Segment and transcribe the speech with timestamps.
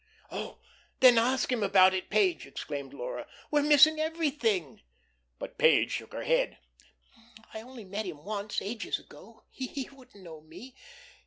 [0.31, 0.57] "Oh,
[0.99, 3.27] then ask him about it, Page," exclaimed Laura.
[3.51, 4.81] "We're missing everything."
[5.37, 6.57] But Page shook her head:
[7.53, 10.73] "I only met him once, ages ago; he wouldn't know me.